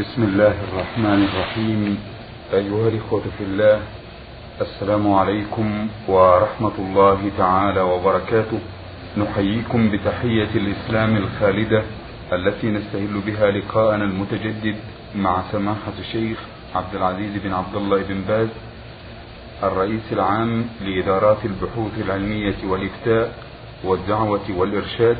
[0.00, 1.98] بسم الله الرحمن الرحيم.
[2.52, 3.80] أيها الإخوة في الله
[4.60, 8.58] السلام عليكم ورحمة الله تعالى وبركاته.
[9.16, 11.82] نحييكم بتحية الإسلام الخالدة
[12.32, 14.76] التي نستهل بها لقاءنا المتجدد
[15.14, 16.38] مع سماحة الشيخ
[16.74, 18.48] عبد العزيز بن عبد الله بن باز
[19.62, 23.32] الرئيس العام لإدارات البحوث العلمية والإفتاء
[23.84, 25.16] والدعوة والإرشاد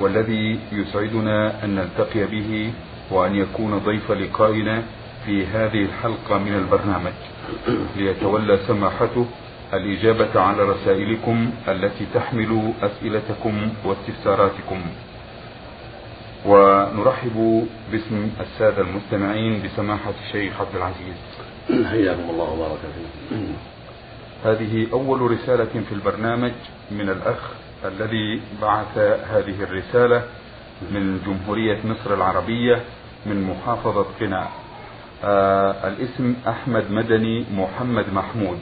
[0.00, 2.72] والذي يسعدنا أن نلتقي به
[3.10, 4.82] وأن يكون ضيف لقائنا
[5.26, 7.12] في هذه الحلقة من البرنامج.
[7.96, 9.26] ليتولى سماحته
[9.72, 14.80] الإجابة على رسائلكم التي تحمل أسئلتكم واستفساراتكم.
[16.46, 21.18] ونرحب باسم السادة المستمعين بسماحة الشيخ عبد العزيز.
[21.90, 23.46] حياكم الله وبارك فيكم.
[24.46, 26.52] هذه أول رسالة في البرنامج
[26.90, 27.50] من الأخ
[27.84, 28.98] الذي بعث
[29.30, 30.22] هذه الرسالة
[30.90, 32.80] من جمهورية مصر العربية.
[33.26, 34.48] من محافظة قنا.
[35.24, 38.58] آه الاسم أحمد مدني محمد محمود.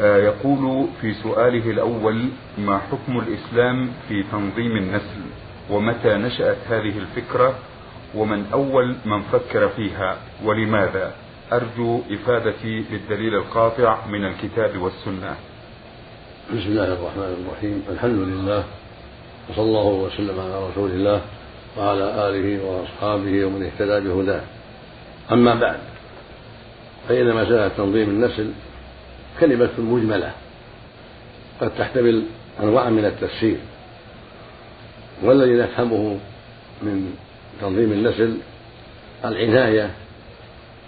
[0.00, 5.22] آه يقول في سؤاله الأول ما حكم الإسلام في تنظيم النسل؟
[5.70, 7.54] ومتى نشأت هذه الفكرة؟
[8.14, 11.12] ومن أول من فكر فيها؟ ولماذا؟
[11.52, 15.36] أرجو إفادتي بالدليل القاطع من الكتاب والسنة.
[16.48, 17.82] بسم الله الرحمن الرحيم.
[17.90, 18.64] الحمد لله
[19.50, 21.20] وصلى الله وسلم على رسول الله.
[21.78, 24.42] وعلى آله وأصحابه ومن اهتدى بهداه.
[25.32, 25.78] أما بعد
[27.08, 28.50] فإن مسألة تنظيم النسل
[29.40, 30.32] كلمة مجملة
[31.60, 32.22] قد تحتمل
[32.62, 33.56] أنواع من التفسير.
[35.22, 36.18] والذي نفهمه
[36.82, 37.14] من
[37.60, 38.36] تنظيم النسل
[39.24, 39.90] العناية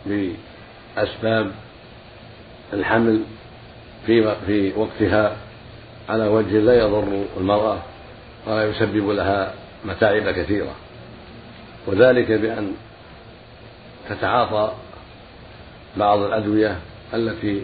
[0.06, 1.50] بأسباب
[2.72, 3.20] الحمل
[4.06, 5.36] في في وقتها
[6.08, 7.78] على وجه لا يضر المرأة
[8.46, 10.74] ولا يسبب لها متاعب كثيرة.
[11.86, 12.72] وذلك بأن
[14.08, 14.72] تتعاطى
[15.96, 16.78] بعض الأدوية
[17.14, 17.62] التي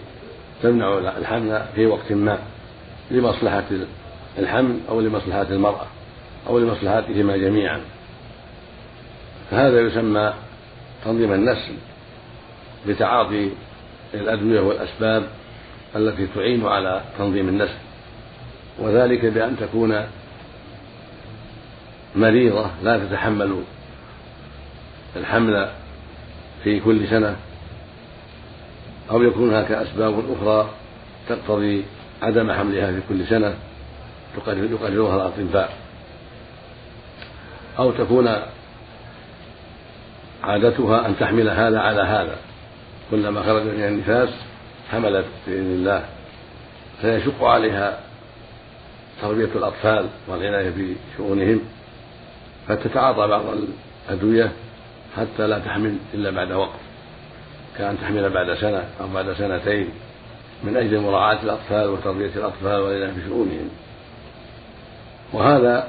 [0.62, 2.39] تمنع الحمل في وقت ما
[3.11, 3.65] لمصلحة
[4.38, 5.87] الحمل أو لمصلحة المرأة
[6.49, 7.81] أو لمصلحتهما جميعا.
[9.50, 10.34] فهذا يسمى
[11.05, 11.75] تنظيم النسل
[12.88, 13.50] بتعاطي
[14.15, 15.28] الأدوية والأسباب
[15.97, 17.78] التي تعين على تنظيم النسل.
[18.78, 20.06] وذلك بأن تكون
[22.16, 23.62] مريضة لا تتحمل
[25.16, 25.69] الحمل
[26.65, 27.37] في كل سنة
[29.10, 30.71] أو يكون هناك أسباب أخرى
[31.28, 31.84] تقتضي
[32.22, 33.55] عدم حملها في كل سنة
[34.49, 35.72] يقررها الأطباء.
[37.78, 38.28] أو تكون
[40.43, 42.37] عادتها أن تحمل هذا على هذا.
[43.10, 44.28] كلما خرج من النفاس
[44.91, 46.05] حملت بإذن الله.
[47.00, 47.99] فيشق عليها
[49.22, 50.72] تربية الأطفال والعناية
[51.16, 51.60] بشؤونهم.
[52.69, 53.43] فتتعاطى بعض
[54.09, 54.53] الأدوية
[55.16, 56.78] حتى لا تحمل إلا بعد وقت
[57.78, 59.88] كأن تحمل بعد سنة أو بعد سنتين
[60.65, 63.69] من أجل مراعاة الأطفال وتربية الأطفال والعناية بشؤونهم.
[65.32, 65.88] وهذا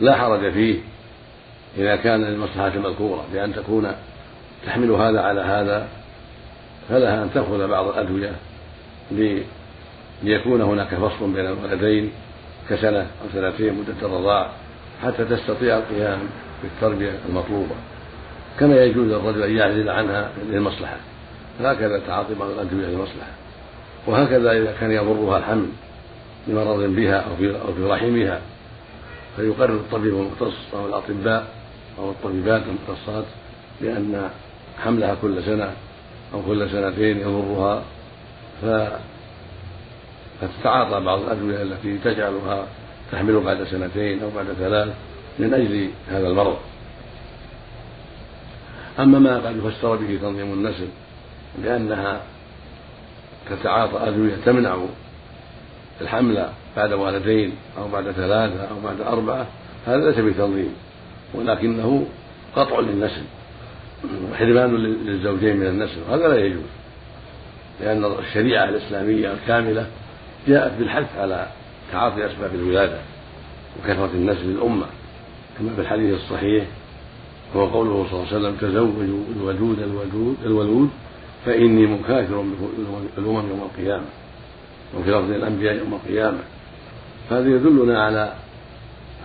[0.00, 0.78] لا حرج فيه
[1.76, 3.92] إذا كان للمصلحة المذكورة بأن تكون
[4.66, 5.88] تحمل هذا على هذا
[6.88, 8.32] فلها أن تأخذ بعض الأدوية
[10.22, 12.12] ليكون هناك فصل بين الولدين
[12.70, 14.50] كسنة أو سنتين مدة الرضاع.
[15.02, 16.18] حتى تستطيع القيام
[16.62, 17.74] بالتربية المطلوبة.
[18.60, 20.96] كما يجوز للرجل أن يعزل عنها للمصلحة.
[21.60, 23.30] هكذا تعاطي بعض الأدوية للمصلحة.
[24.06, 25.66] وهكذا إذا كان يضرها الحمل
[26.46, 28.40] لمرض بها أو في أو في رحمها.
[29.36, 31.46] فيقرر الطبيب المختص أو الأطباء
[31.98, 33.24] أو الطبيبات المختصات
[33.80, 34.30] بأن
[34.84, 35.72] حملها كل سنة
[36.34, 37.82] أو كل سنتين يضرها.
[40.40, 42.66] فتتعاطى بعض الأدوية التي تجعلها
[43.12, 44.88] تحمل بعد سنتين أو بعد ثلاث
[45.38, 46.56] من أجل هذا المرض.
[48.98, 50.88] أما ما قد يفسر به تنظيم النسل
[51.58, 52.20] بأنها
[53.50, 54.78] تتعاطى أدوية تمنع
[56.00, 59.46] الحمل بعد ولدين أو بعد ثلاثة أو بعد أربعة
[59.86, 60.74] هذا ليس بتنظيم
[61.34, 62.06] ولكنه
[62.56, 63.22] قطع للنسل
[64.32, 66.62] وحرمان للزوجين من النسل وهذا لا يجوز
[67.80, 69.86] لأن الشريعة الإسلامية الكاملة
[70.48, 71.46] جاءت بالحث على
[71.92, 72.98] تعاطي أسباب الولادة.
[73.78, 74.86] وكثرة النسل للأمة
[75.58, 76.64] كما في الحديث الصحيح
[77.56, 80.90] هو قوله صلى الله عليه وسلم تزوجوا الودود الودود الولود
[81.46, 82.44] فإني مكاثر
[83.18, 84.04] الأمم يوم القيامة
[84.96, 86.38] وفي لفظ الأنبياء يوم القيامة.
[87.30, 88.32] فهذا يدلنا على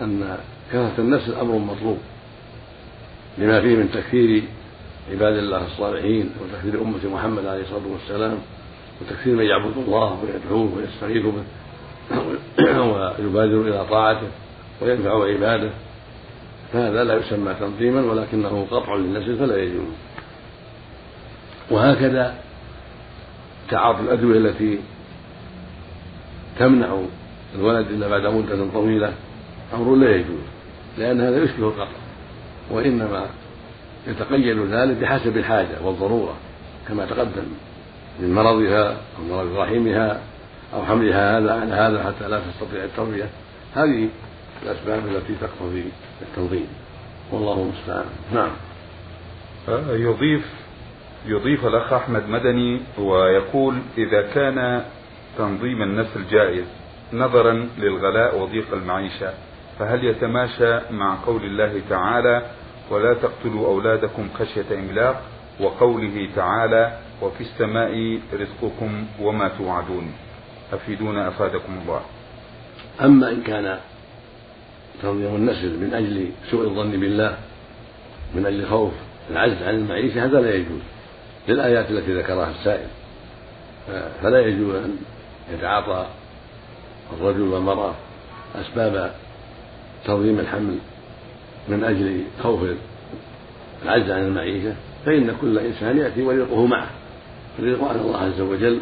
[0.02, 0.38] أن
[0.72, 1.98] كثرة النسل أمر مطلوب
[3.38, 4.42] لما فيه من تكثير
[5.10, 8.38] عباد الله الصالحين وتكثير أمة محمد عليه الصلاة والسلام
[9.00, 11.44] وتكثير من يعبد الله ويدعوه ويستغيث به
[13.18, 14.28] ويبادر إلى طاعته.
[14.80, 15.70] وينفع عباده.
[16.72, 19.94] فهذا لا يسمى تنظيما ولكنه قطع للنسل فلا يجوز.
[21.70, 22.34] وهكذا
[23.70, 24.78] تعاطي الأدوية التي
[26.58, 26.98] تمنع
[27.54, 29.12] الولد إلا بعد مدة طويلة
[29.74, 30.40] أمر لا يجوز
[30.98, 31.96] لأن هذا يشبه القطع
[32.70, 33.26] وإنما
[34.06, 36.34] يتقيد ذلك بحسب الحاجة والضرورة
[36.88, 37.44] كما تقدم
[38.20, 40.20] من مرضها أو مرض رحمها
[40.74, 43.28] أو حملها هذا على هذا حتى لا تستطيع التربية.
[43.74, 44.08] هذه
[44.64, 45.84] الأسباب التي تقتضي
[46.22, 46.66] التنظيم
[47.32, 48.06] والله المستعان.
[48.32, 48.50] نعم.
[49.88, 50.44] يضيف
[51.26, 54.84] يضيف الأخ أحمد مدني ويقول إذا كان
[55.38, 56.64] تنظيم النسل جائز
[57.12, 59.32] نظرا للغلاء وضيق المعيشة
[59.78, 62.42] فهل يتماشى مع قول الله تعالى
[62.90, 65.22] ولا تقتلوا أولادكم خشية إملاق
[65.60, 70.12] وقوله تعالى وفي السماء رزقكم وما توعدون
[70.72, 72.00] أفيدونا أفادكم الله.
[73.00, 73.78] أما إن كان
[75.02, 77.36] تنظيم النسل من أجل سوء الظن بالله
[78.34, 78.92] من أجل خوف
[79.30, 80.80] العجز عن المعيشة هذا لا يجوز
[81.48, 82.86] للآيات التي ذكرها السائل.
[84.22, 84.96] فلا يجوز أن
[85.54, 86.06] يتعاطى
[87.12, 87.94] الرجل والمرأة
[88.54, 89.14] أسباب
[90.04, 90.78] تنظيم الحمل
[91.68, 92.60] من أجل خوف
[93.84, 94.74] العجز عن المعيشة.
[95.06, 96.90] فإن كل إنسان يأتي ورزقه معه
[97.58, 98.80] الرزق على الله عز وجل.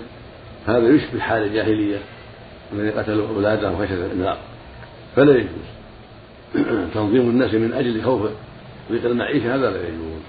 [0.67, 1.99] هذا يشبه حال الجاهلية
[2.73, 4.39] الذين قتلوا أولادهم خشية الإملاق
[5.17, 5.67] فلا يجوز.
[6.95, 8.31] تنظيم الناس من أجل خوف
[8.93, 10.23] ضيق المعيشة هذا لا يجوز.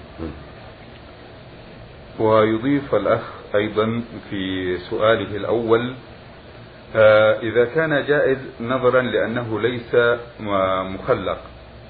[2.20, 3.20] ويضيف الأخ
[3.54, 5.94] أيضا في سؤاله الأول
[6.96, 9.96] آه، إذا كان جائز نظرا لأنه ليس
[10.94, 11.38] مخلق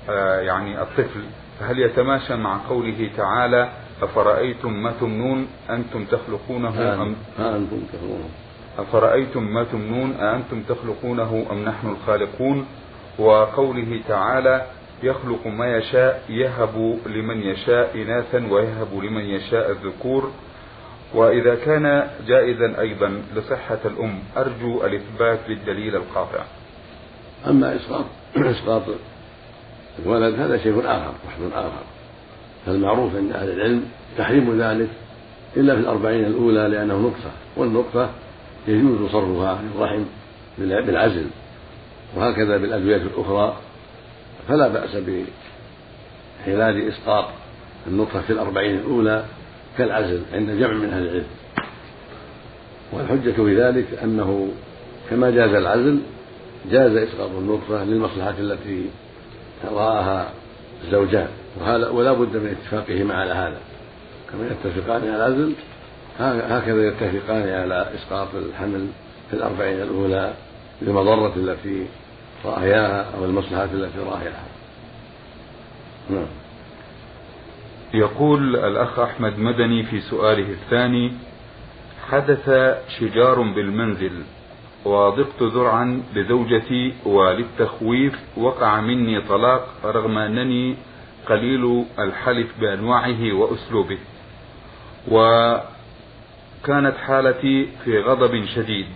[0.09, 1.21] آه، يعني الطفل
[1.61, 3.69] فهل يتماشى مع قوله تعالى
[4.03, 8.29] أفرأيتم ما تمنون أنتم تخلقونه أم أنتم تخلقونه.
[8.79, 12.67] أفرأيتم ما تمنون أأنتم تخلقونه أم نحن الخالقون؟
[13.19, 14.67] وقوله تعالى
[15.03, 20.31] يخلق ما يشاء يهب لمن يشاء إناثا ويهب لمن يشاء الذكور.
[21.15, 26.45] وإذا كان جائزا أيضا لصحة الأم أرجو الإثبات بالدليل القاطع.
[27.47, 28.05] أما إسقاط
[28.37, 28.83] إسقاط
[30.05, 31.85] الولد هذا شيء آخر بحث آخر.
[32.67, 33.85] فالمعروف عند أهل العلم
[34.19, 34.89] تحريم ذلك
[35.57, 38.11] إلا في الأربعين الأولى لأنه نطفة والنطفة
[38.69, 40.05] يجوز صرفها عن الرحم
[40.59, 41.27] بالعزل.
[42.17, 43.57] وهكذا بالأدوية الأخرى
[44.49, 44.97] فلا بأس
[46.45, 47.25] بحلال إسقاط
[47.87, 49.25] النطفة في الأربعين الأولى
[49.79, 51.27] كالعزل عند جمع من أهل العلم.
[52.93, 54.49] والحجة في ذلك أنه
[55.11, 55.99] كما جاز العزل
[56.71, 58.87] جاز إسقاط النطفة للمصلحة التي
[59.73, 60.31] رآها
[60.85, 61.29] الزوجان
[61.93, 63.59] ولا بد من اتفاقهما على هذا.
[64.33, 65.53] كما يتفقان على العزل
[66.21, 68.87] هكذا يتفقان على إسقاط الحمل
[69.31, 70.33] في الأربعين الأولى
[70.83, 71.87] للمضرة التي
[72.45, 74.45] رأياها أو المصلحة التي رأياها
[76.11, 76.27] نعم.
[77.95, 81.13] يقول الأخ أحمد مدني في سؤاله الثاني
[82.11, 82.51] حدث
[82.99, 84.23] شجار بالمنزل
[84.85, 90.77] وضقت ذرعا لزوجتي وللتخويف وقع مني طلاق رغم أنني
[91.27, 93.99] قليل الحلف بأنواعه وأسلوبه.
[95.09, 98.87] وكانت حالتي في غضب شديد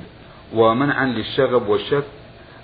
[0.55, 2.05] ومنعا للشغب والشك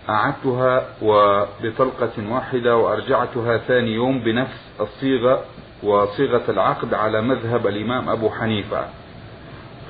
[0.08, 5.44] أعدتها وبطلقة واحدة وأرجعتها ثاني يوم بنفس الصيغة
[5.82, 8.88] وصيغة العقد على مذهب الإمام أبو حنيفة.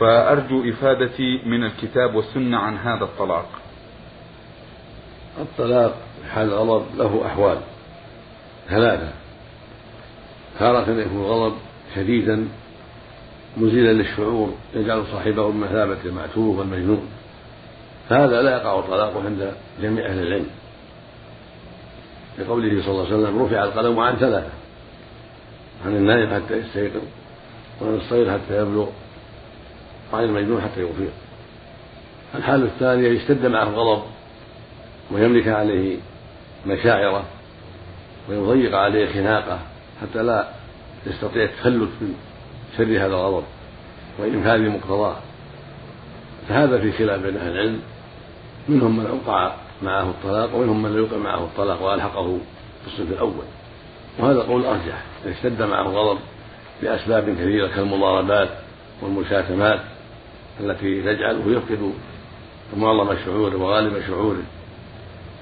[0.00, 3.48] فأرجو إفادتي من الكتاب والسنة عن هذا الطلاق.
[5.40, 5.94] الطلاق
[6.30, 7.58] حال الغضب له أحوال
[8.68, 9.12] ثلاثة
[10.58, 11.56] تارة يكون الغضب
[11.94, 12.48] شديدا
[13.56, 17.08] مزيلا للشعور يجعل صاحبه بمثابة المعتوه والمجنون.
[18.08, 20.46] فهذا لا يقع الطلاق عند جميع أهل العلم.
[22.38, 24.50] لقوله صلى الله عليه وسلم رفع القلم عن ثلاثة
[25.86, 27.02] عن النائم حتى يستيقظ
[27.80, 28.86] وعن الصغير حتى يبلغ
[30.12, 31.12] وعن المجنون حتى يفيق
[32.34, 34.02] الحالة الثانية يشتد معه الغضب
[35.12, 35.96] ويملك عليه
[36.66, 37.24] مشاعره
[38.28, 39.58] ويضيق عليه خناقه
[40.02, 40.48] حتى لا
[41.06, 42.14] يستطيع التخلص من
[42.78, 43.44] شر هذا الغضب
[44.18, 45.16] وإنفاذ مقتضاه.
[46.48, 47.80] فهذا في خلاف بين أهل العلم.
[48.68, 49.52] منهم من أوقع
[49.82, 52.38] معه الطلاق ومنهم من لا يوقع معه الطلاق وألحقه
[52.82, 53.44] في الصف الأول.
[54.18, 56.18] وهذا قول أرجح إذا اشتد معه الغضب
[56.82, 58.48] بأسباب كثيرة كالمضاربات
[59.02, 59.80] والمشاتمات
[60.60, 61.92] التي تجعله يفقد
[62.76, 64.42] معظم شعوره وغالب شعوره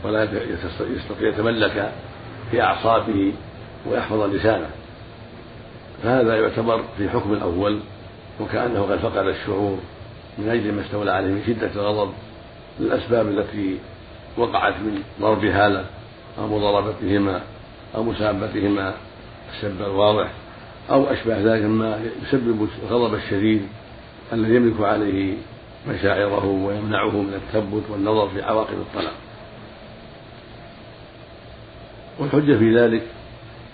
[0.05, 0.29] ولا
[0.81, 1.93] يستطيع يتملك
[2.51, 3.33] في أعصابه
[3.91, 4.71] ويحفظ لسانه.
[6.03, 7.81] فهذا يعتبر في حكم الأول
[8.41, 9.79] وكأنه قد فقد الشعور
[10.39, 12.13] من أجل ما استولى عليه من شدة الغضب
[12.81, 13.79] للأسباب التي
[14.37, 15.85] وقعت من ضرب هذا
[16.39, 17.41] أو مضاربتهما
[17.95, 18.95] أو مسابتهما
[19.55, 20.31] السب الواضح
[20.91, 23.63] أو أشبه ذلك مما يسبب الغضب الشديد
[24.33, 25.35] الذي يملك عليه
[25.89, 29.15] مشاعره ويمنعه من التثبت والنظر في عواقب الطلاق.
[32.19, 33.03] والحجة في ذلك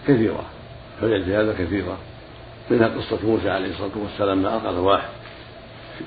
[0.09, 0.45] كثيرة
[1.03, 1.99] الحجة في هذا كثيرة
[2.71, 5.09] منها قصة موسى عليه الصلاة والسلام ما ألقى الرواح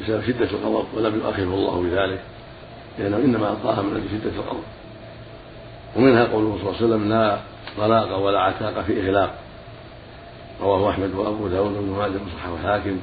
[0.04, 2.22] بسبب شدة الغضب ولم يؤاخذه الله بذلك.
[3.00, 4.64] لأنه إنما ألقاها من أجل شدة الغضب
[5.96, 7.38] ومنها قوله صلى الله عليه وسلم لا
[7.78, 9.36] طلاق ولا عتاق في إغلاق
[10.62, 13.00] رواه أحمد وأبو داود وابن ماجه وصححه الحاكم.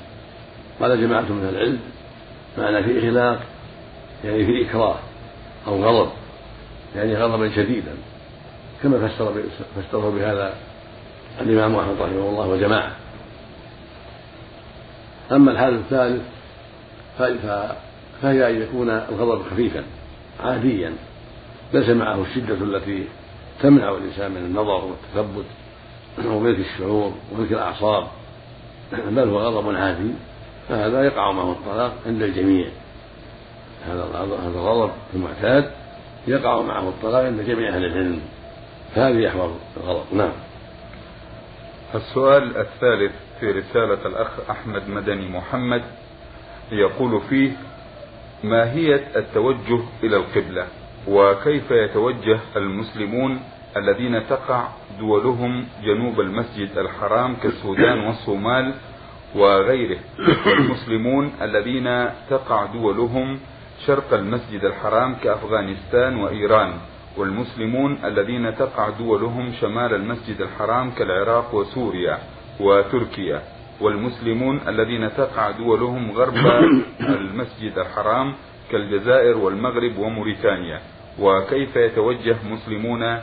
[0.80, 1.78] قال جماعة من العلم
[2.58, 3.40] معنى في إغلاق
[4.24, 4.96] يعني في إكراه
[5.66, 6.10] أو غضب
[6.96, 7.92] يعني غضبا شديدا
[8.82, 9.42] كما فسر
[9.76, 10.54] فسره بهذا
[11.40, 12.92] الإمام أحمد رحمه الله وجماعة
[15.32, 16.22] أما الحال الثالث
[18.22, 19.84] فهي أن يكون الغضب خفيفا
[20.40, 20.92] عاديا.
[21.72, 23.04] ليس معه الشدة التي
[23.62, 25.44] تمنع الإنسان من النظر والتثبت
[26.26, 28.06] وملك الشعور وملك الأعصاب.
[28.92, 30.10] بل هو غضب عادي
[30.68, 32.68] فهذا يقع معه الطلاق عند الجميع.
[33.86, 34.04] هذا
[34.42, 35.70] هذا الغضب المعتاد
[36.26, 38.20] يقع معه الطلاق عند جميع أهل العلم.
[38.94, 40.04] فهذه أحوال الغضب.
[40.12, 40.32] نعم.
[41.94, 45.82] السؤال الثالث في رسالة الأخ أحمد مدني محمد
[46.72, 47.50] يقول فيه
[48.44, 50.66] ماهية التوجه إلى القبلة
[51.08, 53.40] وكيف يتوجه المسلمون
[53.76, 54.68] الذين تقع
[55.00, 58.74] دولهم جنوب المسجد الحرام كالسودان والصومال
[59.34, 59.98] وغيره؟
[60.46, 63.38] والمسلمون الذين تقع دولهم
[63.86, 66.72] شرق المسجد الحرام كأفغانستان وإيران
[67.16, 72.18] والمسلمون الذين تقع دولهم شمال المسجد الحرام كالعراق وسوريا
[72.60, 73.42] وتركيا.
[73.80, 76.36] والمسلمون الذين تقع دولهم غرب
[77.20, 78.34] المسجد الحرام
[78.70, 80.80] كالجزائر والمغرب وموريتانيا.
[81.20, 83.18] وكيف يتوجه مسلمون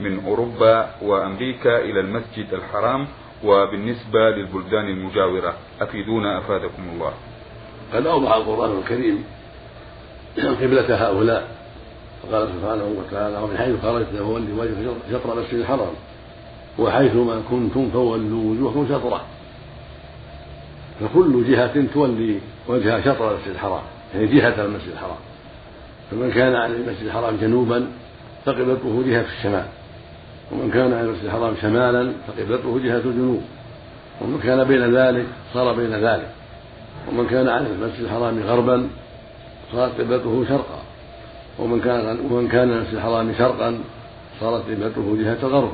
[0.00, 3.06] من أوروبا وأمريكا إلى المسجد الحرام
[3.44, 7.12] وبالنسبة للبلدان المجاورة؟ أفيدونا أفادكم الله.
[7.94, 9.24] قد أوضح القرآن الكريم
[10.60, 11.48] قبلة هؤلاء.
[12.22, 15.94] فقال سبحانه وتعالى ومن حيث خرجت فولي وجهك شطر المسجد الحرام
[16.78, 19.33] وحيثما كنتم فولوا وجوهكم شطرة.
[21.00, 23.82] فكل جهة تولي وجهها شطر المسجد الحرام
[24.14, 25.16] يعني جهة المسجد الحرام.
[26.10, 27.86] فمن كان على المسجد الحرام جنوبا
[28.44, 29.64] فقبلته جهة الشمال.
[30.52, 33.42] ومن كان على المسجد الحرام شمالا فقبلته جهة الجنوب.
[34.20, 36.28] ومن كان بين ذلك صار بين ذلك.
[37.08, 38.88] ومن كان على المسجد الحرام غربا
[39.72, 40.82] صارت قبلته شرقا.
[41.58, 43.78] ومن كان ومن كان المسجد الحرام شرقا
[44.40, 45.72] صارت قبلته جهة الغرب.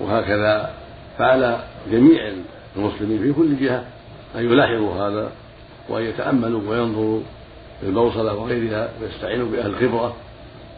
[0.00, 0.70] وهكذا
[1.18, 1.58] فعلى
[1.92, 2.32] جميع
[2.76, 3.84] المسلمين في كل جهة.
[4.36, 5.30] أن يلاحظوا هذا
[5.88, 7.20] وأن يتأملوا وينظروا
[7.80, 10.14] في البوصلة وغيرها ويستعينوا بأهل الخبرة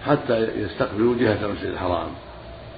[0.07, 2.09] حتى يستقبلوا جهة المسجد الحرام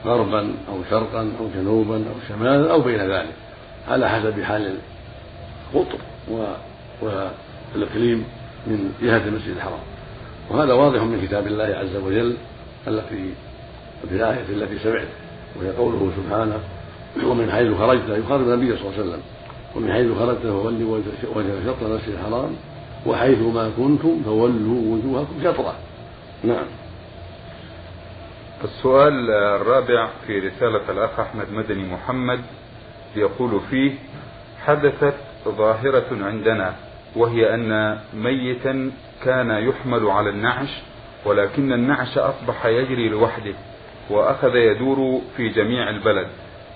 [0.04, 3.32] غربا أو شرقا أو جنوبا أو شمالا أو بين ذلك
[3.88, 4.74] على حسب حال
[5.74, 5.98] القطر
[7.02, 8.24] والإقليم
[8.66, 9.80] من جهة المسجد الحرام.
[10.50, 12.36] وهذا واضح من كتاب الله عز وجل
[12.88, 13.34] التي
[14.08, 15.08] في الآية التي سمعت
[15.56, 16.60] وهي قوله سبحانه
[17.24, 19.22] ومن حيث خرجت يخاطب النبي صلى الله عليه وسلم.
[19.78, 21.14] ومن حيث خرجت فولي وجهك
[21.66, 22.56] شطر المسجد الحرام
[23.06, 25.74] وحيث ما كنتم فولوا وجوهكم شطرة.
[26.44, 26.66] نعم.
[28.64, 32.40] السؤال الرابع في رسالة الأخ أحمد مدني محمد
[33.16, 33.92] يقول فيه
[34.66, 35.14] حدثت
[35.48, 36.74] ظاهرة عندنا
[37.16, 38.90] وهي أن ميتا
[39.24, 40.68] كان يحمل على النعش
[41.24, 43.54] ولكن النعش أصبح يجري لوحده
[44.10, 46.28] وأخذ يدور في جميع البلد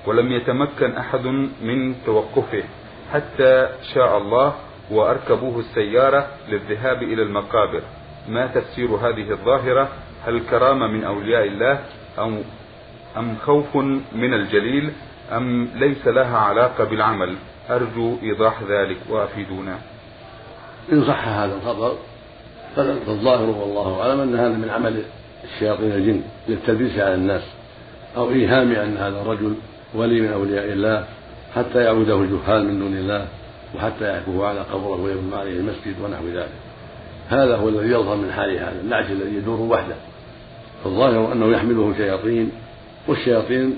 [0.07, 1.27] ولم يتمكن أحد
[1.63, 2.63] من توقفه.
[3.12, 4.54] حتى شاء الله
[4.90, 7.83] وأركبوه السيارة للذهاب إلى المقابر.
[8.28, 9.88] ما تفسير هذه الظاهرة؟
[10.26, 11.78] هل كرامة من أولياء الله
[12.19, 12.31] أو
[13.16, 13.76] أم خوف
[14.12, 14.92] من الجليل
[15.33, 17.37] أم ليس لها علاقة بالعمل؟
[17.71, 19.78] أرجو إيضاح ذلك وأفيدونا.
[20.92, 21.92] إن صح هذا الخبر
[22.76, 25.02] فالظاهر والله أعلم أن هذا من عمل
[25.45, 27.42] الشياطين الجن للتلبيس على الناس
[28.16, 29.54] أو إيهام أن هذا الرجل
[29.95, 31.04] ولي من أولياء الله.
[31.55, 33.27] حتى يعبده الجهال من دون الله
[33.75, 36.49] وحتى يحكوه على قبره ويبنى عليه المسجد ونحو ذلك.
[37.29, 39.95] هذا هو الذي يظهر من حال هذا النعش الذي يدور وحده.
[40.85, 42.51] فالظاهر أنه يحمله شياطين
[43.09, 43.77] والشياطين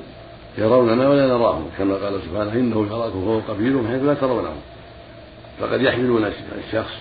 [0.59, 4.61] يروننا ولا نراهم كما قال سبحانه إنه يراكم هو قبيل من حيث لا ترونهم.
[5.61, 6.25] فقد يحملون
[6.66, 6.95] الشخص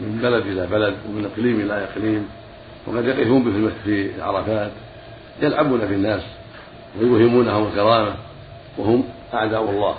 [0.00, 2.28] من بلد إلى بلد ومن إقليم إلى إقليم
[2.86, 4.70] وقد يقفون به في عرفات
[5.42, 6.22] يلعبون في الناس
[7.00, 8.14] ويوهمونهم الكرامة
[8.78, 9.04] وهم
[9.34, 9.94] أعداء الله.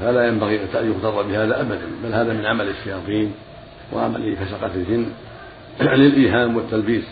[0.00, 3.32] فلا ينبغي أن يغتر بهذا ابدا بل هذا من عمل الشياطين
[3.92, 5.06] وعمل فسقة الجن
[5.80, 7.04] للإيهام والتلبيس.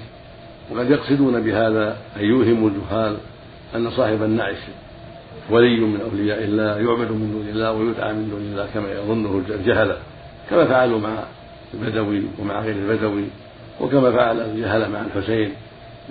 [0.71, 3.17] وقد يقصدون بهذا أن يوهموا الجهال
[3.77, 4.57] أن صاحب النعش
[5.51, 9.97] ولي من أولياء الله يعبد من دون الله ويدعى من دون الله كما يظنه الجهلة
[10.51, 11.25] كما فعلوا مع
[11.75, 13.25] البدوي ومع غير البدوي
[13.81, 15.53] وكما فعل الجهلة مع الحسين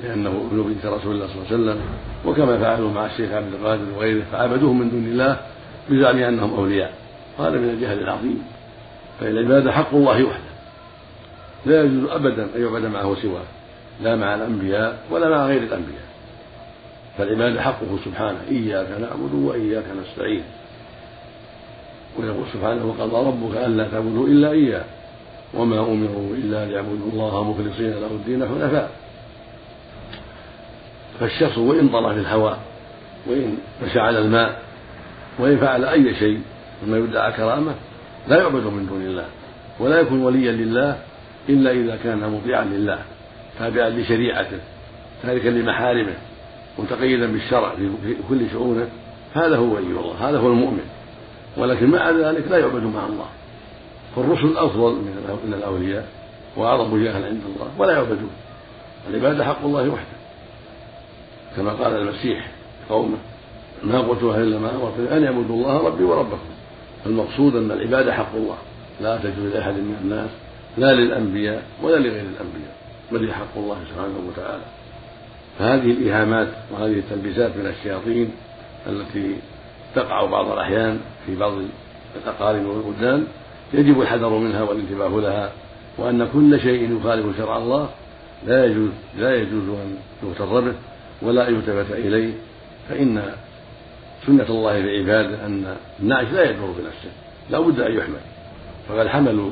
[0.04, 1.82] لأنه ابن بنت رسول الله صلى الله عليه وسلم
[2.26, 5.40] وكما فعلوا مع الشيخ عبد القادر وغيره فعبدوهم من دون الله
[5.90, 6.94] بزعم أنهم أولياء
[7.40, 8.44] هذا من الجهل العظيم.
[9.20, 10.48] فالعبادة حق الله وحده
[11.66, 13.44] لا يجوز أبدا أن يعبد معه سواه
[14.02, 16.08] لا مع الأنبياء ولا مع غير الأنبياء.
[17.18, 20.44] فالعبادة حقه سبحانه إياك نعبد وإياك نستعين.
[22.20, 24.84] ويقول سبحانه وقضى ربك ألا تعبدوا إلا إياه
[25.54, 28.92] وما أمروا إلا ليعبدوا الله مخلصين له الدين حنفاء.
[31.20, 32.60] فالشخص وإن طرى في الهواء
[33.28, 34.67] وإن مشى على الماء
[35.40, 36.42] وإن فعل أي شيء
[36.84, 37.74] مما يدعى كرامة
[38.28, 39.26] لا يعبد من دون الله
[39.80, 40.98] ولا يكون وليا لله
[41.50, 43.00] إلا إذا كان مطيعا لله
[43.60, 44.60] تابعا لشريعته
[45.24, 46.14] تاركا لمحارمه
[46.80, 48.88] متقيدا بالشرع في كل شؤونه
[49.36, 50.90] هذا هو ولي الله هذا هو المؤمن.
[51.58, 53.26] ولكن مع ذلك لا يعبد مع الله.
[54.16, 54.94] فالرسل أفضل
[55.46, 56.08] من الأولياء
[56.58, 58.32] وأعظم جاها عند الله ولا يعبدون.
[59.10, 60.18] العبادة حق الله وحده.
[61.56, 62.48] كما قال المسيح
[62.90, 63.18] قومه
[63.84, 66.38] ما قلت إلا ما أمرت أن يعبدوا الله ربي وربكم.
[67.06, 68.58] المقصود أن العبادة حق الله.
[69.02, 70.30] لا تجوز لأحد من الناس
[70.78, 72.76] لا للأنبياء ولا لغير الأنبياء
[73.12, 74.64] بل هي حق الله سبحانه وتعالى.
[75.60, 78.32] فهذه الإيهامات وهذه التلبيسات من الشياطين
[78.88, 79.36] التي
[79.96, 81.54] تقع بعض الأحيان في بعض
[82.24, 83.28] الأقارب والبلدان
[83.74, 85.52] يجب الحذر منها والانتباه لها
[85.98, 87.90] وأن كل شيء يخالف شرع الله
[88.48, 90.74] لا يجوز لا يجوز أن يغتر به
[91.22, 92.34] ولا يلتفت إليه.
[92.90, 93.22] فإن
[94.28, 97.10] سنة الله في عباده أن النعش لا يدور بنفسه
[97.50, 98.20] لا بد أن يحمل.
[98.90, 99.52] فقد حملوا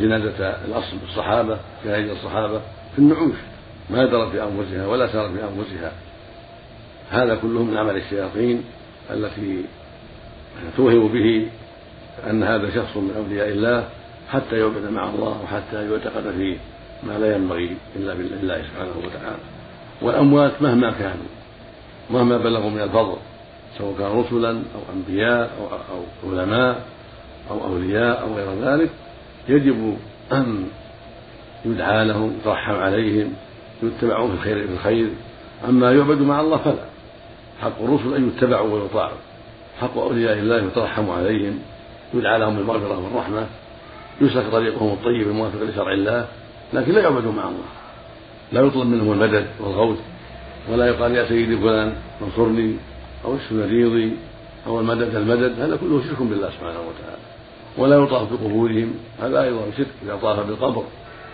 [0.00, 2.60] جنازة الأصل الصحابة جنازة الصحابة
[2.92, 3.34] في النعوش.
[3.90, 5.92] ما درت في أنفسها ولا سارت في أنفسها.
[7.10, 8.64] هذا كله من عمل الشياطين
[9.10, 9.64] التي
[10.76, 11.46] توهم به
[12.30, 13.88] أن هذا شخص من أولياء الله
[14.30, 16.56] حتى يعبد مع الله وحتى يعتقد فيه
[17.02, 19.42] ما لا ينبغي إلا بالله سبحانه وتعالى.
[20.02, 21.26] والأموات مهما كانوا
[22.10, 23.16] مهما بلغوا من الفضل
[23.78, 26.82] سواء كانوا رسلا أو أنبياء أو, أو علماء
[27.50, 28.90] أو أولياء أو غير ذلك
[29.48, 29.96] يجب
[30.32, 30.66] أن
[31.64, 33.32] يدعى لهم يترحم عليهم
[33.82, 35.08] يتبعون في الخير في الخير.
[35.68, 36.84] أما يعبد مع الله فلا.
[37.62, 39.18] حق الرسل أن يتبعوا ويطاعوا.
[39.80, 41.58] حق أولياء الله يترحم عليهم.
[42.14, 43.46] يدعى لهم بالمغفرة والرحمة.
[44.20, 46.26] يسلك طريقهم الطيب الموافق لشرع الله.
[46.72, 47.68] لكن لا يعبدوا مع الله.
[48.52, 49.98] لا يطلب منهم المدد والغوث.
[50.72, 52.76] ولا يقال يا سيدي فلان انصرني.
[53.24, 54.16] أو اشف مريضي
[54.66, 57.22] أو المدد المدد هذا كله شرك بالله سبحانه وتعالى.
[57.78, 60.84] ولا يطاف بقبورهم هذا أيضا شرك إذا طاف بالقبر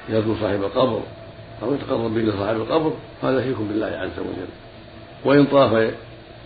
[0.08, 1.00] يذكر صاحب القبر
[1.62, 4.48] أو يتقرب به صاحب القبر هذا شرك بالله عز وجل.
[5.24, 5.92] وإن طاف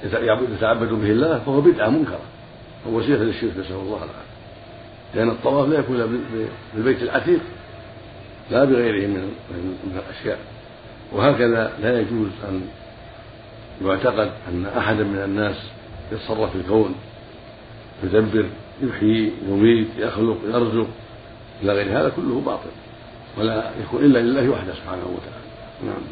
[0.04, 2.20] يتعبد به الله فهو بدعة منكرة.
[2.88, 4.34] هو وسيلة للشرك نسأل الله العافية.
[5.14, 6.24] لأن الطواف لا يكون
[6.74, 7.40] بالبيت العتيق
[8.50, 9.34] لا بغيره من
[9.84, 10.38] من الأشياء.
[11.12, 12.60] وهكذا لا يجوز أن
[13.82, 15.56] يعتقد أن أحدا من الناس
[16.12, 16.94] يتصرف في الكون
[18.04, 18.46] يدبر
[18.82, 20.88] يحيي يميت يخلق يرزق
[21.62, 22.70] إلى غير هذا كله باطل
[23.38, 25.44] ولا يكون إلا لله وحده سبحانه وتعالى.
[25.86, 26.02] نعم.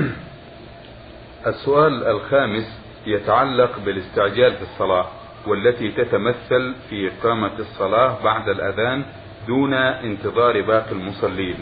[1.52, 5.06] السؤال الخامس يتعلق بالاستعجال في الصلاة
[5.46, 9.04] والتي تتمثل في إقامة الصلاة بعد الأذان
[9.46, 11.56] دون انتظار باقي المصلين.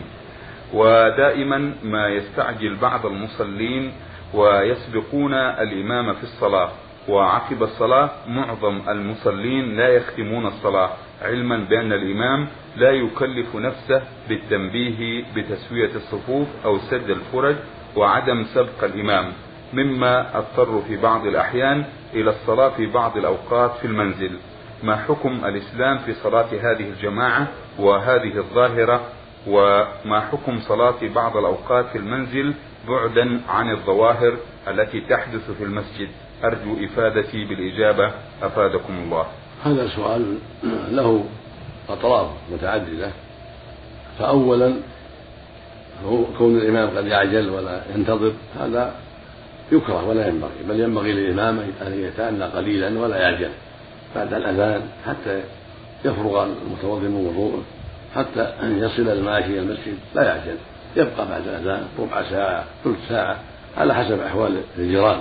[0.72, 3.92] ودائما ما يستعجل بعض المصلين
[4.34, 6.70] ويسبقون الإمام في الصلاة
[7.08, 10.90] وعقب الصلاة معظم المصلين لا يختمون الصلاة
[11.22, 17.56] علما بأن الإمام لا يكلف نفسه بالتنبيه بتسوية الصفوف أو سد الفرج
[17.96, 19.32] وعدم سبق الإمام
[19.72, 24.30] مما اضطر في بعض الأحيان إلى الصلاة في بعض الأوقات في المنزل.
[24.82, 27.46] ما حكم الإسلام في صلاة هذه الجماعة
[27.78, 29.00] وهذه الظاهرة؟
[29.46, 32.54] وما حكم صلاة بعض الأوقات في المنزل
[32.88, 34.36] بعدا عن الظواهر
[34.68, 36.08] التي تحدث في المسجد.
[36.44, 38.12] أرجو إفادتي بالإجابة.
[38.42, 39.26] أفادكم الله.
[39.64, 40.38] هذا سؤال
[40.90, 41.24] له
[41.88, 43.10] أطراف متعددة.
[44.18, 44.74] فأولا
[46.38, 48.94] كون الإمام قد يعجل ولا ينتظر هذا
[49.72, 50.62] يكره ولا ينبغي.
[50.68, 53.50] بل ينبغي للإمام أن يتأنى قليلا ولا يعجل.
[54.16, 55.42] بعد الأذان حتى
[56.04, 57.62] يفرغ المتوضئ من وضوءه
[58.14, 60.56] حتى يصل الماشي إلى المسجد لا يعجل.
[60.96, 63.36] يبقى بعد الأذان ربع ساعة ثلث ساعة
[63.76, 65.20] على حسب أحوال الجيران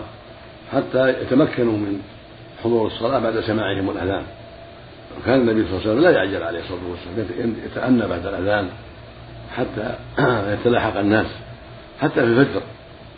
[0.74, 2.02] حتى يتمكنوا من
[2.64, 4.24] حضور الصلاة بعد سماعهم الأذان.
[5.20, 8.70] وكان النبي صلى الله عليه وسلم لا يعجل عليه الصلاة والسلام يتأنى بعد الأذان
[9.56, 9.96] حتى
[10.54, 11.28] يتلاحق الناس
[12.02, 12.62] حتى في الفجر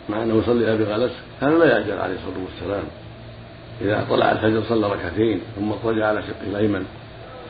[0.08, 2.84] مع أنه يصلي بغلس كان لا يعجل عليه الصلاة والسلام.
[3.80, 6.86] إذا طلع الفجر صلى ركعتين ثم اضطجع على شقه الأيمن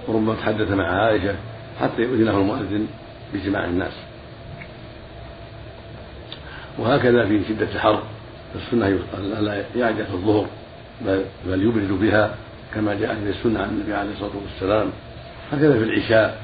[0.08, 1.34] وربما تحدث مع عائشة
[1.80, 2.86] حتى يؤذنه المؤذن
[3.32, 3.92] باجتماع الناس.
[6.78, 8.02] وهكذا في شدة الحر
[8.54, 8.98] السنة
[9.40, 10.46] لا يعجل الظهر
[11.46, 12.34] بل يبرد بها
[12.74, 14.90] كما جاء في السنة عن النبي عليه الصلاة والسلام.
[15.52, 16.40] هكذا في العشاء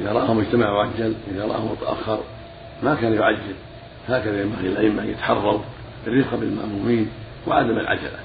[0.00, 2.20] إذا رآه مجتمع وعجل إذا رآه متأخر
[2.82, 3.54] ما كان يعجل.
[4.08, 5.60] هكذا ينبغي الأئمة أن يتحروا
[6.06, 7.10] الرفق بالمأمومين
[7.46, 8.18] وعدم العجلة.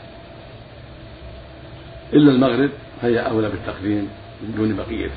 [2.14, 2.70] إلا المغرب
[3.02, 4.10] فهي أولى بالتقديم
[4.42, 5.12] من دون بقية.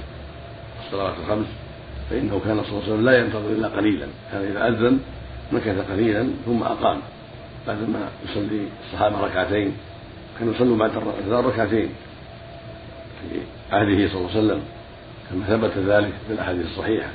[0.85, 1.47] الصلوات الخمس
[2.11, 4.07] فإنه كان صلى الله عليه وسلم لا ينتظر إلا قليلا.
[4.33, 5.01] كان إذا أذن
[5.53, 6.99] مكث قليلا ثم أقام.
[7.67, 9.73] بعدما يصلي الصحابة ركعتين
[10.39, 11.89] كانوا يصلوا بعد الأذان ركعتين
[13.21, 13.37] في
[13.73, 14.61] عهده صلى الله عليه وسلم
[15.31, 17.09] كما ثبت ذلك في الأحاديث الصحيحة.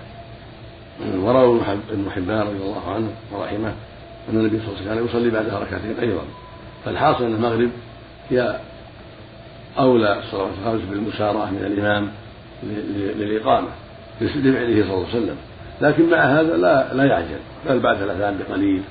[1.16, 3.74] وروى ابن حبان رضي الله عنه ورحمه
[4.30, 6.24] أن النبي صلى الله عليه وسلم كان يصلي بعدها ركعتين أيضا.
[6.86, 7.70] فالحاصل أن المغرب
[8.30, 8.60] هي
[9.80, 12.12] أولى الصلوات الخمس بالمساراة من الإمام
[13.18, 13.68] للإقامة
[14.22, 15.36] لفعله صلى الله عليه وسلم.
[15.84, 17.40] لكن مع هذا لا لا يعجل.
[17.70, 18.82] بل بعد الأذان بقليل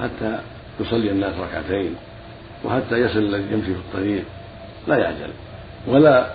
[0.00, 0.38] حتى
[0.80, 1.94] يصلي الناس ركعتين
[2.64, 4.24] وحتى يصل الذي يمشي في الطريق.
[4.88, 5.30] لا يعجل.
[5.86, 6.26] ولا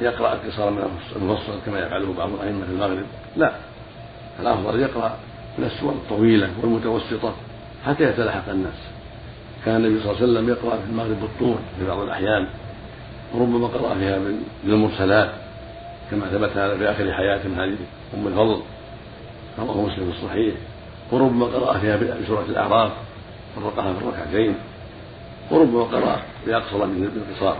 [0.00, 0.82] يقرأ القصار من
[1.16, 3.04] المفصل كما يفعله بعض في المغرب.
[3.36, 3.52] لا.
[4.40, 5.16] الأفضل يقرأ
[5.58, 7.34] من السور الطويلة والمتوسطة
[7.86, 8.80] حتى يتلاحق الناس.
[9.64, 12.46] كان النبي صلى الله عليه وسلم يقرأ في المغرب بالطور في بعض الأحيان.
[13.34, 14.18] وربما قرأ فيها
[14.64, 15.30] بالمرسلات
[16.10, 17.76] كما ثبت هذا في آخر حياة من هذه
[18.14, 18.62] أم الفضل.
[19.58, 20.54] رواه مسلم في الصحيح.
[21.12, 22.92] وربما قرأ فيها بسورة الأعراف
[23.56, 24.54] فرقها في الركعتين.
[25.50, 27.56] وربما قرأ بأقصر من القصار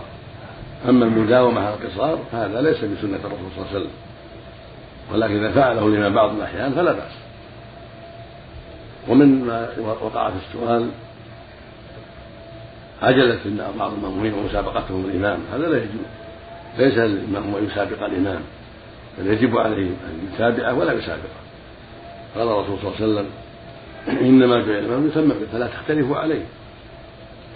[0.89, 3.91] أما المداومة على القصار فهذا ليس بسنة الرسول صلى الله عليه وسلم.
[5.13, 7.11] ولكن إذا فعله الإمام بعض الأحيان فلا بأس.
[9.09, 9.69] ومن ما
[10.01, 10.89] وقع في السؤال
[13.01, 13.39] عجلة
[13.79, 15.39] بعض المأمومين ومسابقتهم الإمام.
[15.53, 16.05] هذا لا يجوز.
[16.77, 18.41] ليس للمأموم أن يسابق الإمام
[19.17, 21.40] بل يجب عليه أن يتابعه ولا يسابقه.
[22.35, 23.29] قال الرسول صلى الله عليه وسلم
[24.27, 26.43] إنما جعل الإمام يتم فلا تختلفوا عليه.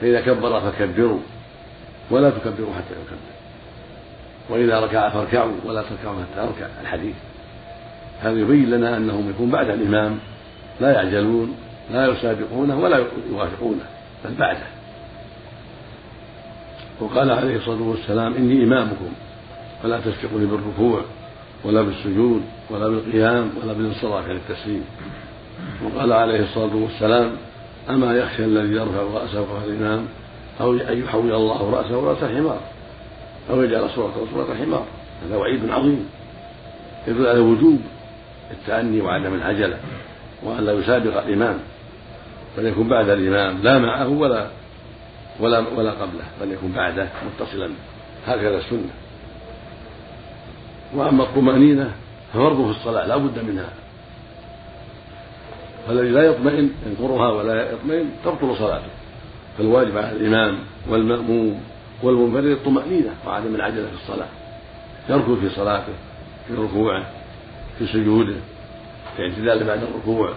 [0.01, 1.19] فإذا كبر فكبروا
[2.11, 3.35] ولا تكبروا حتى يكبر.
[4.49, 6.67] وإذا ركع فاركعوا ولا تركعوا حتى يركع.
[6.81, 7.15] الحديث
[8.21, 10.19] هذا يبين لنا أنهم يكون بعد الإمام
[10.81, 11.55] لا يعجلون
[11.91, 13.85] لا يسابقونه ولا يوافقونه
[14.25, 14.67] بل بعده.
[16.99, 19.09] وقال عليه الصلاة والسلام إني إمامكم
[19.83, 21.01] فلا تسبقوني بالركوع.
[21.65, 24.84] ولا بالسجود ولا بالقيام ولا بالانصراف عن التسليم.
[25.84, 27.32] وقال عليه الصلاة والسلام
[27.89, 30.06] أما يخشى الذي يرفع رأسه وهو الإمام
[30.62, 32.60] أو أن يحول الله رأسه رأس حمار
[33.49, 34.86] أو يجعل صورته صورة حمار
[35.25, 36.10] هذا وعيد عظيم.
[37.08, 37.82] يدل على وجوب
[38.51, 39.78] التأني وعدم العجلة
[40.43, 41.58] وأن لا يسابق الإمام
[42.58, 44.47] بل يكون بعد الإمام لا معه ولا
[45.39, 47.69] ولا ولا قبله بل يكون بعده متصلا.
[48.28, 48.89] هكذا السنة.
[50.93, 51.91] وأما الطمأنينة
[52.33, 53.69] ففرض في الصلاة لا بد منها.
[55.87, 58.89] فالذي لا يطمئن ينكرها ولا يطمئن تبطل صلاته.
[59.57, 60.57] فالواجب على الإمام
[60.89, 61.61] والمأموم
[62.03, 64.27] والمنفرد الطمأنينة وعدم العجلة في الصلاة.
[65.09, 65.93] يركض في صلاته
[66.47, 67.05] في ركوعه
[67.79, 68.35] في سجوده
[69.17, 70.33] في اعتدال بعد الركوع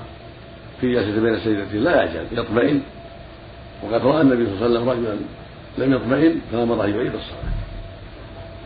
[0.80, 2.82] في جلسة بين السجدتين لا يعجل يطمئن.
[3.82, 5.16] وقد رأى النبي صلى الله عليه وسلم رجلا
[5.78, 7.52] لم يطمئن فأمره أن يعيد الصلاة.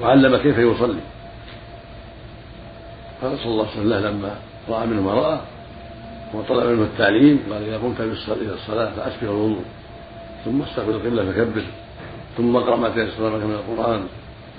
[0.03, 1.01] وعلم كيف يصلي.
[3.23, 4.35] قال صلى الله عليه وسلم لما
[4.69, 5.41] رأى منه ما
[6.35, 9.65] وطلب منه التعليم قال إذا قمت إلى الصلاة فأسبغ الوضوء
[10.45, 11.65] ثم استقبل القبلة فكبر
[12.37, 14.07] ثم اقرأ ما تيسر لك من القرآن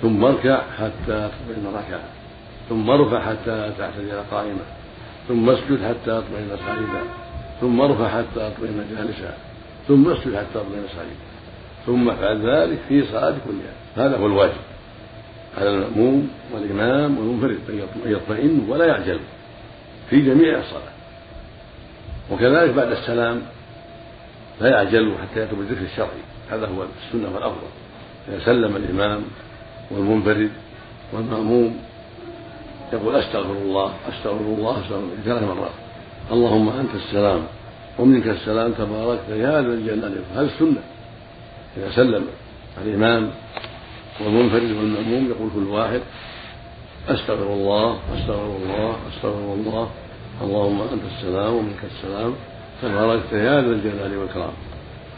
[0.02, 2.04] ثم اركع حتى تطمئن ركعة
[2.70, 4.66] ثم ارفع حتى تعتدل قائمة
[5.28, 7.02] ثم اسجد حتى تطمئن ساجدا
[7.62, 9.34] ثم ارفع حتى تطمئن جالسا
[9.88, 11.34] ثم اسجد حتى تطمئن ساجدا
[11.86, 14.06] ثم افعل ذلك في صلاة كلها.
[14.08, 14.62] هذا هو الواجب.
[15.58, 17.60] على المأموم والإمام والمنفرد
[18.06, 19.20] أن يطمئن ولا يعجل
[20.10, 20.94] في جميع الصلاة.
[22.32, 23.42] وكذلك بعد السلام
[24.62, 26.24] لا يعجل حتى يأتوا بالذكر الشرعي.
[26.52, 27.68] هذا هو السنة والأفضل.
[28.28, 29.22] إذا سلم الإمام
[29.92, 30.52] والمنفرد
[31.14, 31.78] والمأموم
[32.94, 35.16] يقول أستغفر الله أستغفر الله أستغفر الله.
[35.26, 35.72] ثلاث مرات.
[36.32, 37.42] اللهم أنت السلام
[38.00, 40.82] ومنك السلام تباركت يا ذا الجلال هذه السنة.
[41.78, 42.26] إذا سلم
[42.86, 43.32] الإمام
[44.22, 46.02] والمنفرد والمأموم يقول كل واحد
[47.10, 49.90] أستغفر الله أستغفر الله أستغفر الله
[50.42, 52.34] اللهم أنت السلام ومنك السلام
[52.82, 54.54] تباركت يا ذا الجلال والإكرام.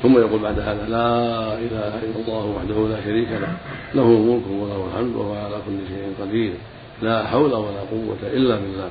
[0.04, 1.10] ثم يقول بعد هذا لا
[1.54, 3.54] إله إلا الله وحده لا شريك له
[3.96, 6.54] له الملك وله الحمد وهو على كل شيء قدير.
[7.02, 8.90] لا حول ولا قوة إلا بالله.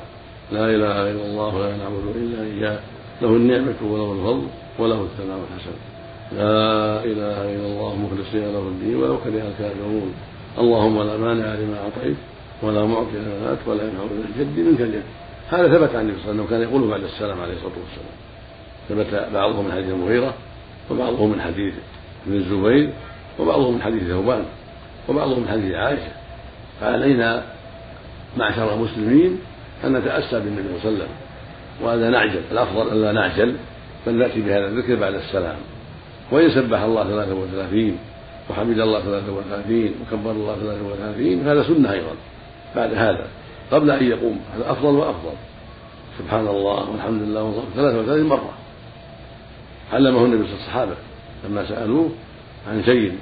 [0.52, 2.78] لا إله إلا الله لا نعبد إلا إياه.
[3.22, 4.46] له النعمة وله الفضل
[4.78, 5.76] وله الثناء الحسن.
[6.36, 10.14] لا إله إلا الله مخلصين له الدين ولو كره الكافرون.
[10.58, 12.16] اللهم لا مانع لما أعطيت
[12.62, 15.02] ولا معطي لما اتت ولا ينفع ذا الجد منك الجد.
[15.50, 18.14] هذا ثبت عن النبي صلى الله عليه وسلم كان يقوله بعد السلام عليه الصلاة والسلام.
[18.88, 20.34] ثبت بعضه من حديث المغيره
[20.90, 21.74] وبعضه من حديث
[22.26, 22.90] ابن الزبير
[23.38, 24.44] وبعضه من حديث ثوبان
[25.08, 26.12] وبعضه من حديث عائشة.
[26.80, 27.42] فعلينا
[28.36, 29.38] معشر المسلمين
[29.84, 31.08] أن نتأسى بالنبي صلى الله عليه وسلم.
[31.82, 33.54] وهذا نعجل الأفضل الا نعجل
[34.06, 35.56] بل نأتي بهذا الذكر بعد السلام.
[36.30, 37.98] وإن سبح الله ثلاثة وثلاثين
[38.50, 42.14] وحمد الله ثلاثة وثلاثين وكبر الله ثلاثة وثلاثين هذا سنة أيضا
[42.76, 43.26] بعد هذا
[43.72, 45.34] قبل أن يقوم هذا أفضل وأفضل.
[46.18, 48.52] سبحان الله والحمد لله والله ثلاثة وثلاثين مرة.
[49.92, 50.94] علمه النبي صلى الصحابة
[51.44, 52.10] لما سألوه
[52.68, 53.18] عن شيء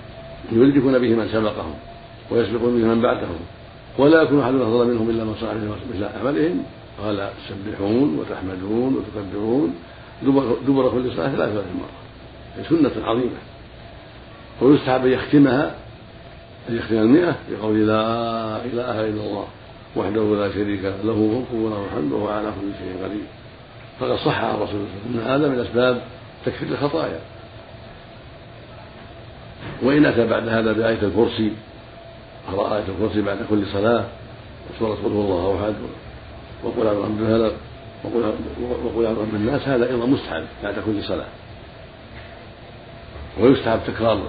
[0.53, 1.75] يدركون به من سبقهم
[2.31, 3.39] ويسبقون به من بعدهم
[3.99, 6.63] ولا يكون أحد أفضل منهم إلا من صنع مثل عملهم
[7.03, 9.75] قال تسبحون وتحمدون وتكبرون
[10.67, 12.02] دبر كل صلاة ثلاثة مرة.
[12.69, 13.39] سنة عظيمة
[14.61, 15.75] ويستحب أن يختمها
[16.69, 19.47] أن يختم المئة بقول لا إله إلا الله
[19.97, 23.25] وحده لا شريك له له ملك وله الحمد وهو على كل شيء قدير
[24.01, 26.03] فقد صح عن الرسول صلى الله عليه وسلم ان هذا من اسباب
[26.47, 27.21] تكفير الخطايا
[29.83, 31.53] وان اتى بعد هذا بايه الكرسي
[32.53, 34.05] قرا إيه الكرسي بعد كل صلاه
[34.71, 35.75] وسوره قل هو الله احد
[36.65, 37.55] وقل اعوذ برب الفلق
[38.05, 41.27] وقل اعوذ برب الناس هذا أيضا مستحب بعد كل صلاه
[43.41, 44.23] ويستحب تكرار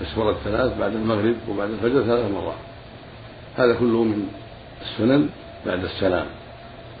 [0.00, 2.54] السورة الثلاث بعد المغرب وبعد الفجر ثلاث مرات.
[3.56, 4.28] هذا كله من
[4.82, 5.28] السنن
[5.66, 6.26] بعد السلام.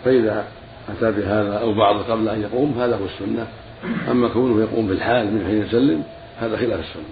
[0.04, 0.44] فإذا
[0.88, 3.46] أتى بهذا أو بعض قبل أن يقوم هذا هو السنة.
[4.10, 6.04] أما كونه يقوم بالحال من حين يسلم
[6.40, 7.04] هذا خلاف السنة.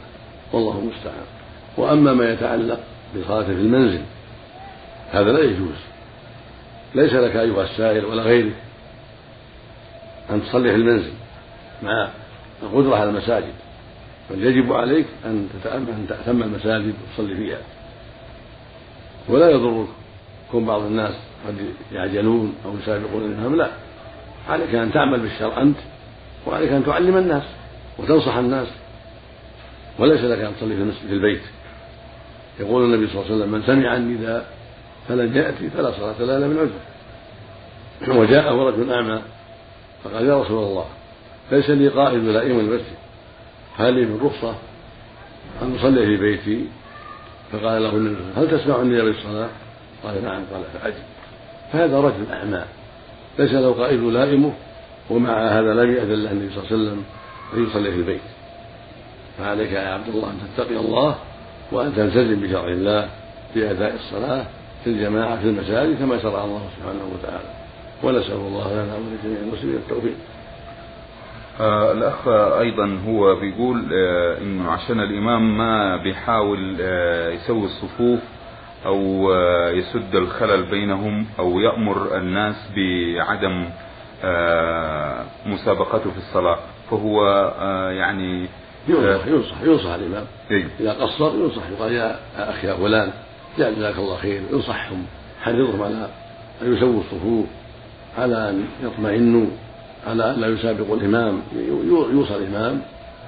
[0.53, 1.27] والله المستعان.
[1.77, 2.81] وأما ما يتعلق
[3.15, 4.03] بالصلاة في المنزل
[5.13, 5.79] هذا لا يجوز.
[6.95, 8.55] ليس لك أيها السائل ولا غيرك
[10.31, 11.13] أن تصلي في المنزل
[11.83, 12.09] مع
[12.63, 13.53] القدرة على المساجد.
[14.31, 17.59] بل يجب عليك أن أن تأتم المساجد وتصلي فيها.
[19.29, 19.87] ولا يضرك
[20.53, 21.15] كون بعض الناس
[21.49, 21.57] قد
[21.93, 23.71] يعجلون أو يسابقون الإمام لا.
[24.49, 25.77] عليك أن تعمل بالشرع أنت
[26.47, 27.43] وعليك أن تعلم الناس
[27.99, 28.69] وتنصح الناس.
[29.99, 31.43] وليس لك أن تصلي في البيت.
[32.61, 34.53] يقول النبي صلى الله عليه وسلم من سمع النداء
[35.09, 38.19] فلن يأتي فلا صلاة إلا من عذر.
[38.21, 39.23] وجاءه رجل أعمى
[40.05, 40.85] فقال يا رسول الله
[41.53, 42.97] ليس لي قائد ولا إمام المسجد.
[43.79, 44.55] هل لي من رخصة
[45.63, 46.65] أن أصلي في بيتي؟
[47.53, 49.49] فقال له النبي هل تسمعني بالصلاة
[50.05, 50.43] قال نعم.
[50.53, 50.95] قال فأجب
[51.73, 52.65] فهذا رجل أعمى
[53.39, 54.53] ليس له قائد لائمه
[55.11, 57.05] ومع هذا لم يأذن له النبي صلى الله عليه وسلم
[57.55, 58.21] أن يصلي في البيت.
[59.39, 61.17] فعليك يا عبد الله أن تتقي الله
[61.73, 63.09] وأن تلتزم بشرع الله
[63.55, 64.45] في أداء الصلاة
[64.85, 67.51] في الجماعة في المساجد كما شرع الله سبحانه وتعالى.
[68.03, 70.15] ونسأل الله لنا ولجميع المسلمين التوفيق.
[71.61, 78.21] آه الأخ أيضا هو بيقول آه إنه عشان الإمام ما بيحاول آه يسوي الصفوف
[78.87, 83.71] أو آه يسد الخلل بينهم أو يأمر الناس بعدم
[85.47, 86.59] مسابقته في الصلاة
[86.91, 87.25] فهو
[87.91, 88.49] يعني
[88.89, 90.71] ينصح ينصح ينصح الإمام أيوه.
[90.81, 93.13] إذا قصر ينصح يقال يا أخي يا فلان
[93.59, 95.07] جزاك الله خير ينصحهم
[95.43, 96.09] حرضهم على
[96.63, 97.47] أن يسووا الصفوف
[98.19, 99.47] على أن يطمئنوا
[100.09, 101.41] على أن لا يسابق الإمام
[102.13, 102.81] يوصى الإمام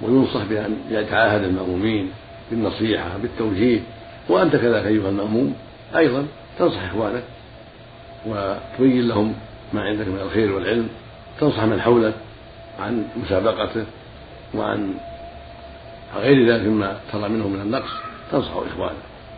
[0.03, 2.11] وينصح بأن يتعاهد المأمومين
[2.51, 3.81] بالنصيحة بالتوجيه
[4.29, 5.55] وأنت كذلك أيها المأموم
[5.97, 6.27] أيضا
[6.59, 7.23] تنصح إخوانك
[8.27, 9.35] وتبين لهم
[9.73, 10.89] ما عندك من الخير والعلم
[11.41, 12.15] تنصح من حولك
[12.81, 13.85] عن مسابقته
[14.55, 14.95] وعن
[16.17, 17.91] غير ذلك مما ترى منه من النقص
[18.33, 18.97] تنصح إخوانك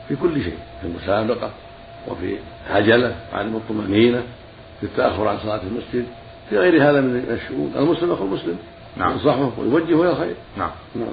[0.09, 1.51] في كل شيء في المسابقة
[2.09, 2.37] وفي
[2.71, 4.23] عجلة وعدم الطمأنينة
[4.81, 6.07] في التأخر عن صلاة المسجد
[6.53, 7.73] في غير هذا من الشؤون.
[7.77, 8.59] المسلم اخو المسلم
[8.97, 9.13] نعم.
[9.13, 10.71] ينصحه ويوجهه إلى الخير نعم.
[10.95, 11.09] نعم.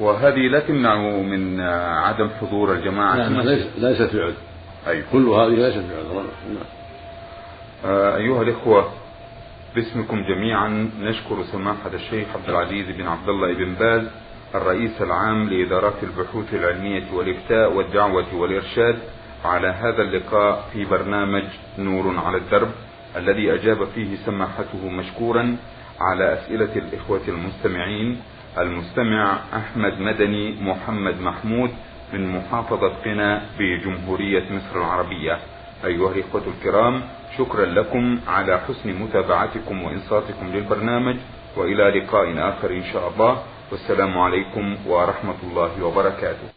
[0.00, 1.60] وهذه لا تمنع من
[2.04, 4.34] عدم حضور الجماعة نعم ليس ليست بعذر
[4.86, 6.64] أيوه كل هذه ليست بعذر نعم.
[7.84, 8.88] آه أيها الإخوة
[9.74, 14.02] باسمكم جميعا نشكر سماحة الشيخ عبد العزيز بن عبد الله بن باز
[14.54, 18.98] الرئيس العام لإدارات البحوث العلمية والإفتاء والدعوة والإرشاد
[19.44, 21.44] على هذا اللقاء في برنامج
[21.78, 22.68] نور على الدرب.
[23.16, 25.56] الذي أجاب فيه سماحته مشكورا
[26.00, 28.20] على أسئلة الإخوة المستمعين
[28.58, 31.70] المستمع أحمد مدني محمد محمود
[32.12, 35.38] من محافظة قنا بجمهورية مصر العربية.
[35.84, 37.02] أيها الإخوة الكرام
[37.38, 41.16] شكرا لكم على حسن متابعتكم وإنصاتكم للبرنامج
[41.56, 43.42] وإلى لقاء آخر إن شاء الله.
[43.72, 46.55] والسلام عليكم ورحمة الله وبركاته.